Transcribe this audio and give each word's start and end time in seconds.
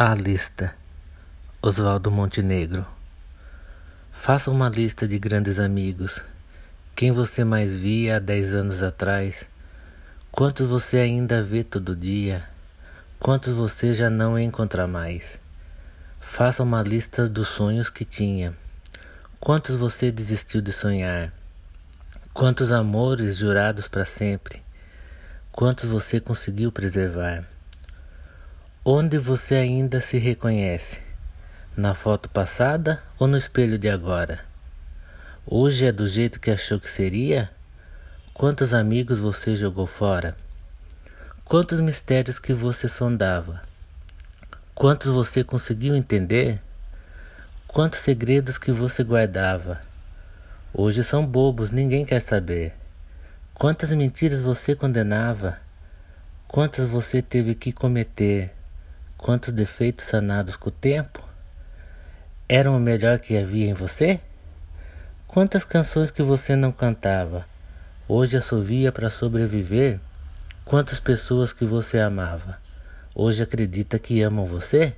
A 0.00 0.14
lista. 0.14 0.76
Oswaldo 1.60 2.08
Montenegro. 2.08 2.86
Faça 4.12 4.48
uma 4.48 4.68
lista 4.68 5.08
de 5.08 5.18
grandes 5.18 5.58
amigos. 5.58 6.22
Quem 6.94 7.10
você 7.10 7.42
mais 7.42 7.76
via 7.76 8.14
há 8.14 8.18
dez 8.20 8.54
anos 8.54 8.80
atrás? 8.80 9.44
Quantos 10.30 10.68
você 10.68 10.98
ainda 10.98 11.42
vê 11.42 11.64
todo 11.64 11.96
dia? 11.96 12.48
Quantos 13.18 13.52
você 13.52 13.92
já 13.92 14.08
não 14.08 14.38
encontra 14.38 14.86
mais? 14.86 15.40
Faça 16.20 16.62
uma 16.62 16.80
lista 16.80 17.28
dos 17.28 17.48
sonhos 17.48 17.90
que 17.90 18.04
tinha. 18.04 18.56
Quantos 19.40 19.74
você 19.74 20.12
desistiu 20.12 20.60
de 20.60 20.70
sonhar? 20.70 21.32
Quantos 22.32 22.70
amores 22.70 23.38
jurados 23.38 23.88
para 23.88 24.04
sempre? 24.04 24.62
Quantos 25.50 25.90
você 25.90 26.20
conseguiu 26.20 26.70
preservar? 26.70 27.57
Onde 28.90 29.18
você 29.18 29.54
ainda 29.54 30.00
se 30.00 30.16
reconhece? 30.16 30.96
Na 31.76 31.92
foto 31.92 32.26
passada 32.26 33.02
ou 33.18 33.28
no 33.28 33.36
espelho 33.36 33.78
de 33.78 33.86
agora? 33.86 34.40
Hoje 35.46 35.84
é 35.84 35.92
do 35.92 36.08
jeito 36.08 36.40
que 36.40 36.50
achou 36.50 36.80
que 36.80 36.88
seria? 36.88 37.50
Quantos 38.32 38.72
amigos 38.72 39.20
você 39.20 39.54
jogou 39.54 39.84
fora? 39.84 40.34
Quantos 41.44 41.80
mistérios 41.80 42.38
que 42.38 42.54
você 42.54 42.88
sondava? 42.88 43.60
Quantos 44.74 45.10
você 45.10 45.44
conseguiu 45.44 45.94
entender? 45.94 46.58
Quantos 47.66 48.00
segredos 48.00 48.56
que 48.56 48.72
você 48.72 49.04
guardava? 49.04 49.82
Hoje 50.72 51.04
são 51.04 51.26
bobos, 51.26 51.70
ninguém 51.70 52.06
quer 52.06 52.20
saber. 52.20 52.74
Quantas 53.52 53.90
mentiras 53.90 54.40
você 54.40 54.74
condenava? 54.74 55.58
Quantas 56.46 56.88
você 56.88 57.20
teve 57.20 57.54
que 57.54 57.70
cometer? 57.70 58.56
Quantos 59.18 59.52
defeitos 59.52 60.06
sanados 60.06 60.54
com 60.54 60.68
o 60.68 60.72
tempo? 60.72 61.22
Eram 62.48 62.76
o 62.76 62.80
melhor 62.80 63.18
que 63.18 63.36
havia 63.36 63.68
em 63.68 63.74
você? 63.74 64.20
Quantas 65.26 65.64
canções 65.64 66.10
que 66.12 66.22
você 66.22 66.54
não 66.54 66.70
cantava, 66.70 67.44
hoje 68.06 68.36
assovia 68.36 68.92
para 68.92 69.10
sobreviver? 69.10 69.98
Quantas 70.64 71.00
pessoas 71.00 71.52
que 71.52 71.64
você 71.64 71.98
amava, 71.98 72.58
hoje 73.12 73.42
acredita 73.42 73.98
que 73.98 74.22
amam 74.22 74.46
você? 74.46 74.96